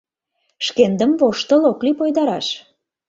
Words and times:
Шкендым 0.65 1.11
воштыл 1.19 1.61
ок 1.71 1.79
лий 1.85 1.95
пойдараш. 1.99 2.47